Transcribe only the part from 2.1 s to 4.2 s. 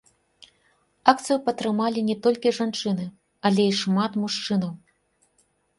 толькі жанчыны, але і шмат